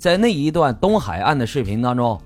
[0.00, 2.18] 在那一段东海岸的视频当中，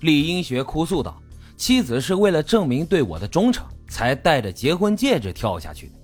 [0.00, 1.18] 李英学哭诉道
[1.56, 5.94] ：“妻子是为了证明对我的忠诚，才带着结婚戒指跳下去的。”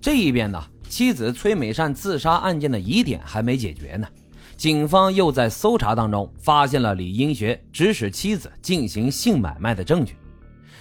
[0.00, 0.58] 这一边呢，
[0.88, 4.08] 妻子崔美善自杀案件的疑点还没解决呢，
[4.56, 10.16] 警方又在搜查当中发现了李英学指使妻子进行性买卖的证据，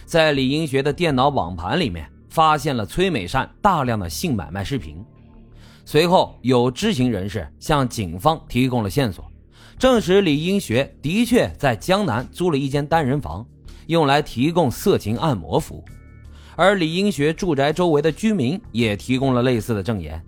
[0.05, 5.03] 在李英学的电脑网盘里面发现了崔美善大量的性买卖视频。
[5.83, 9.29] 随后，有知情人士向警方提供了线索。
[9.81, 13.43] 证实李英学的确在江南租了一间单人房，
[13.87, 15.83] 用来提供色情按摩服务。
[16.55, 20.23] 而李英学住宅周围的居民也提供了类似的证言。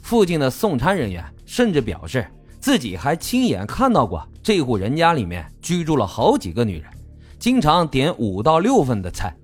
[0.00, 2.26] 附近的送餐人员甚至表示，
[2.58, 6.90] 自己还亲眼看到过这户人家里面居住了好几个女人，
[7.38, 9.36] 经常点五到六份的菜。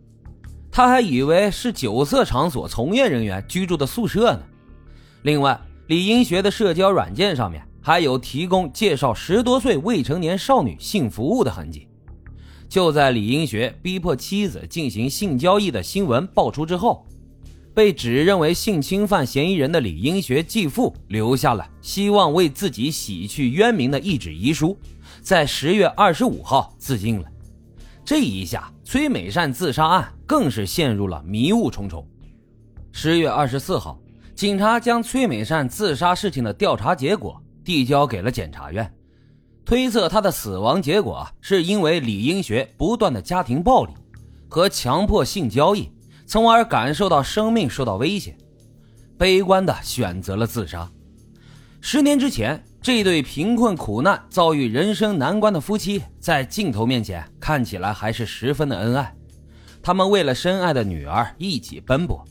[0.73, 4.41] 他还以为是酒色场所从业人员居住的宿舍呢。
[5.21, 7.63] 另外，李英学的社交软件上面。
[7.81, 11.89] 还有提供介绍十多岁未成年少女性服务的痕迹。
[12.69, 17.05] 就在李英学逼迫妻子进行性交易的新闻爆出之后，
[17.75, 24.79] 被指认为性侵犯嫌疑人的李英学继父留下了希望为自己洗去冤名的一纸遗书，
[25.21, 27.27] 在十月二十五号自尽了。
[28.05, 32.07] 这一下，崔美善自杀案更是陷入了迷雾重重。
[32.93, 34.01] 十月二十四号，
[34.35, 37.40] 警察将崔美善自杀事情的调查结果。
[37.65, 38.93] 递交给了检察院，
[39.65, 43.93] 推测他的死亡结果是因为李英学不断的家庭暴力
[44.49, 45.91] 和强迫性交易，
[46.27, 48.37] 从而感受到生命受到威胁，
[49.17, 50.91] 悲观的选择了自杀。
[51.81, 59.15] 十年之前，这对贫困苦难、遭遇人生难关的夫妻，在镜头面前看起来还是十分的恩爱，
[59.83, 62.23] 他们为了深爱的女儿一起奔波。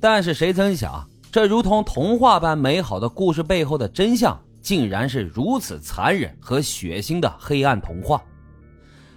[0.00, 4.38] 但是谁曾想，这如同童话般美好的故事背后的真相。
[4.62, 8.22] 竟然是如此残忍和血腥的黑暗童话。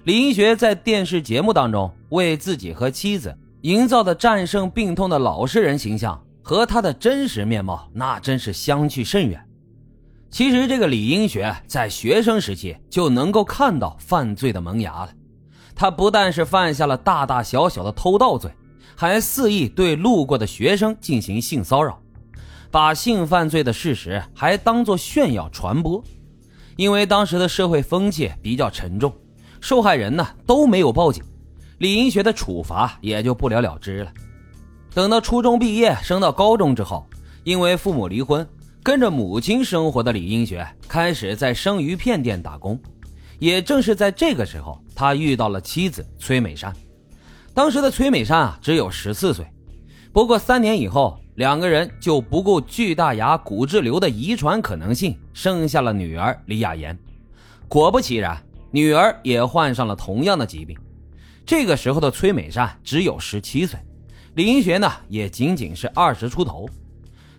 [0.03, 9.41] 李英学在电视节目当中为自己和妻子营造的战胜病痛的老实人形象，和他的真实面貌那真是相去甚远。
[10.29, 15.09] 其实，这个李英学在学生时期就能够看到犯罪的萌芽了。
[15.73, 18.51] 他不但是犯下了大大小小的偷盗罪，
[18.95, 21.99] 还肆意对路过的学生进行性骚扰。
[22.75, 26.03] 把性犯罪的事实还当作炫耀传播，
[26.75, 29.15] 因为当时的社会风气比较沉重，
[29.61, 31.23] 受害人呢都没有报警，
[31.77, 34.11] 李英学的处罚也就不了了之了。
[34.93, 37.07] 等到初中毕业升到高中之后，
[37.45, 38.45] 因为父母离婚，
[38.83, 42.77] 跟着母亲生活的李英学开始在生鱼片店打工。
[43.39, 46.75] 也正是在这个时候，他遇到了妻子崔美善。
[47.53, 49.47] 当时的崔美善啊只有十四岁，
[50.11, 51.17] 不过三年以后。
[51.35, 56.97] 两个人就不顾巨大牙骨质瘤的遗传可能性，生下了女儿李雅妍。
[57.67, 58.41] 果不其然，
[58.71, 60.77] 女儿也患上了同样的疾病。
[61.45, 63.77] 这个时候的崔美善只有十七岁，
[64.35, 66.69] 李英学呢也仅仅是二十出头。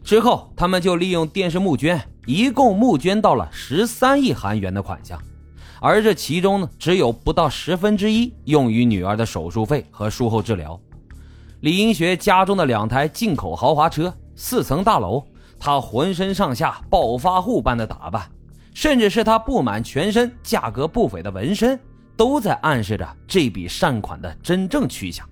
[0.04, 5.18] 之后，他们就利用电视募捐，一共募捐到了十三亿韩元的款项，
[5.80, 10.78] 而这其中呢，只有不到十分之一用于女儿的手术费和术后治疗。
[11.61, 15.25] 李英学家中的两台进口豪华车、四层大楼，
[15.59, 18.31] 他浑身上下暴发户般的打扮，
[18.75, 21.81] 甚至是他布满全身价格不菲的纹身，
[22.15, 25.27] 都在暗示着这笔善款的真正去向。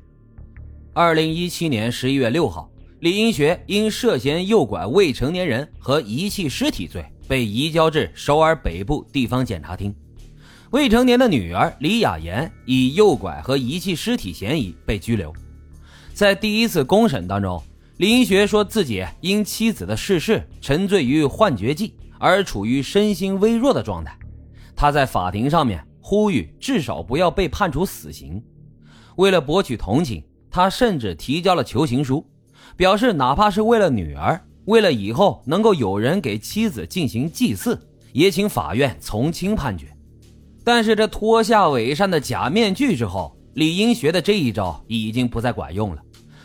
[0.95, 2.71] 二零一七年十一月六号，
[3.01, 9.95] 李英学因涉嫌诱拐未成年人和遗弃尸体罪，被移交至首尔北部地方检察厅。
[10.71, 15.31] 未成年的女儿李雅妍以诱拐和遗弃尸体嫌疑被拘留。
[16.15, 17.61] 在第一次公审当中，
[17.97, 24.17] 李英学说自己因妻子的逝世沉醉于幻觉剂，而处于身心微弱的状态。
[24.77, 28.41] 他在法庭上面呼吁至少不要被判处死刑。
[29.17, 32.25] 为了博取同情，他甚至提交了求情书，
[32.77, 37.77] 表示哪怕是为了女儿，为了以后能够有人给妻子进行祭祀，
[38.13, 39.89] 也请法院从轻判决。
[40.63, 46.03] 但是这脱下伪善的假面具之后，李英学的这一招已经不再管用了，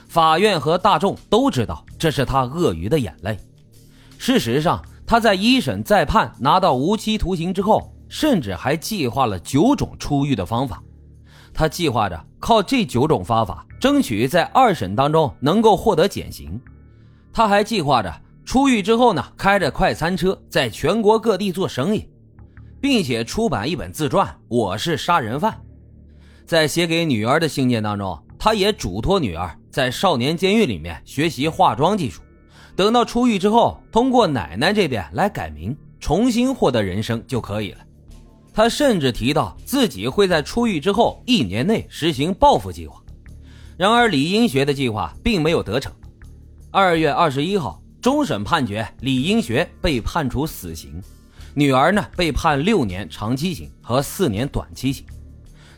[0.07, 3.37] 法院和大众都知道这是他鳄鱼的眼泪。
[4.17, 10.83] 事实上，他在一审再判拿到无期徒刑之后，甚至还计划了九种出狱的方法。
[11.51, 16.61] 他计划着靠这九种方法，争取在二审当中能够获得减刑。
[17.33, 22.07] 他还计划着出狱之后呢，开着快餐车在全国各地做生意，
[22.79, 25.51] 并且出版一本自传《我是杀人犯》。
[26.49, 32.23] 在写给女儿的信件当中，他也嘱托女儿在少年监狱里面学习化妆技术，
[32.75, 37.77] 等到出狱之后，通过奶奶这边来改名，重新获得人生就可以了。
[38.51, 42.99] 他甚至提到自己会在出狱之后一年内实行报复计划。
[43.77, 45.93] 然而，李英学的计划并没有得逞。
[46.71, 50.99] 二月二十一号，终审判决李英学被判处死刑，
[51.53, 55.05] 女儿呢被判六年长期刑和四年短期刑。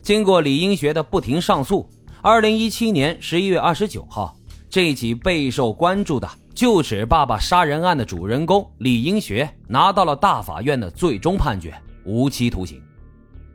[0.02, 1.88] 经过李英学的不停上诉，
[2.24, 4.36] 二零一七年十一月二十九号，
[4.68, 11.72] 这起备受关注的旧址爸爸杀人案的主人公李英学拿到了大法院的最终判决。
[12.04, 12.82] 无期徒刑，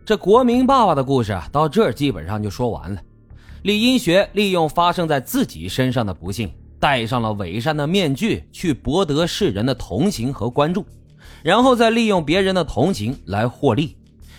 [0.04, 3.02] 这国民爸爸的故事到这儿基本上就说完了。
[3.62, 10.86] 李英学利用发生在自己身上的不幸，戴上了伪善的面具，去博得世人的同情和关注，
[11.42, 13.96] 然后再利用别人的同情来获利，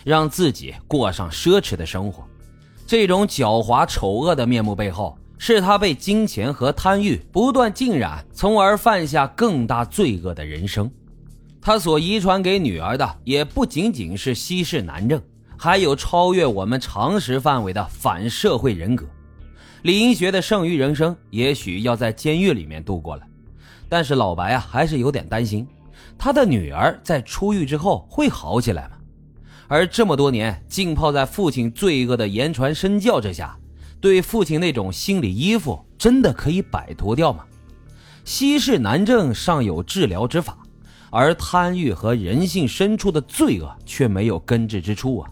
[0.07, 2.25] 让自己过上奢侈的生活。
[2.85, 10.89] 这种狡猾丑恶的面目背后，是他被金钱和贪欲不断浸染，从而犯下更大罪恶的人生。
[11.59, 15.21] 他所遗传给女儿的也不仅仅是稀世难症，
[15.57, 19.05] 还有超越我们常识范围的反社会人格。
[19.81, 23.23] 李英学的剩余人生也许要在监狱里面度过了，
[23.89, 25.67] 但是老白啊还是有点担心，
[26.17, 28.91] 他的女儿在出狱之后会好起来吗？
[29.67, 33.57] 而这么多年浸泡在父亲罪恶的言传身教之下，
[33.99, 37.43] 对父亲那种心理依附真的可以摆脱掉吗？
[38.23, 40.57] 息事难政尚有治疗之法。
[41.09, 45.31] 而贪欲和人性深处的罪恶却没有根治之处啊！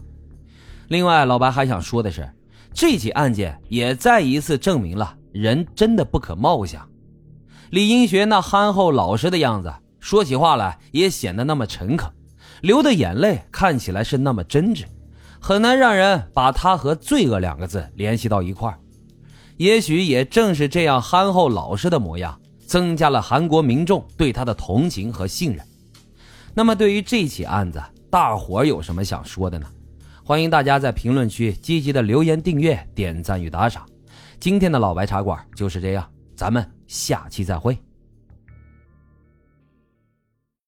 [0.88, 2.26] 另外，老白还想说的是，
[2.72, 6.88] 这起案件也再一次证明了人真的不可貌相。
[7.68, 12.10] 李英学那憨厚老实的样子，说起话来也显得那么诚恳，
[12.62, 14.84] 流的眼泪看起来是那么真挚，
[15.40, 18.78] 很难让人把他和罪恶两个字联系到一块儿。
[19.56, 22.38] 也许也正是这样憨厚老实的模样。
[22.66, 25.64] 增加了韩国民众对他的同情和信任。
[26.52, 27.80] 那么，对于这起案子，
[28.10, 29.66] 大伙有什么想说的呢？
[30.24, 33.86] 欢迎大家在评论区积极的留言、订阅、点赞与打赏。
[34.40, 36.04] 今天的老白茶馆就是这样，
[36.34, 37.85] 咱们下期再会。